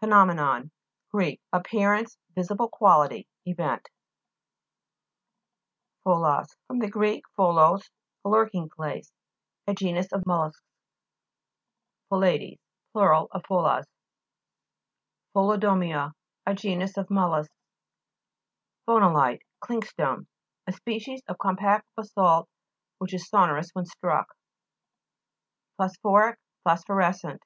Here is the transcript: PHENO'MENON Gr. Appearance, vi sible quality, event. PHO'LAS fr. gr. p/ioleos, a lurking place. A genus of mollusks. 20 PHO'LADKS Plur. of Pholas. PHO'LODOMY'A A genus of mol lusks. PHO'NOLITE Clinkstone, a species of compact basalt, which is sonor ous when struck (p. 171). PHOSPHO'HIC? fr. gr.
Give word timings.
PHENO'MENON 0.00 0.70
Gr. 1.10 1.32
Appearance, 1.52 2.16
vi 2.34 2.40
sible 2.40 2.70
quality, 2.70 3.28
event. 3.44 3.90
PHO'LAS 6.02 6.56
fr. 6.66 6.86
gr. 6.86 6.98
p/ioleos, 7.04 7.90
a 8.24 8.28
lurking 8.30 8.70
place. 8.70 9.12
A 9.66 9.74
genus 9.74 10.10
of 10.14 10.24
mollusks. 10.24 10.64
20 12.08 12.56
PHO'LADKS 12.56 12.60
Plur. 12.94 13.26
of 13.32 13.42
Pholas. 13.44 13.86
PHO'LODOMY'A 15.34 16.14
A 16.46 16.54
genus 16.54 16.96
of 16.96 17.10
mol 17.10 17.32
lusks. 17.32 17.52
PHO'NOLITE 18.86 19.42
Clinkstone, 19.62 20.26
a 20.66 20.72
species 20.72 21.20
of 21.28 21.36
compact 21.36 21.86
basalt, 21.94 22.48
which 22.96 23.12
is 23.12 23.28
sonor 23.28 23.58
ous 23.58 23.74
when 23.74 23.84
struck 23.84 24.28
(p. 24.28 24.36
171). 25.76 26.36
PHOSPHO'HIC? 26.64 26.86
fr. 27.20 27.26
gr. 27.30 27.36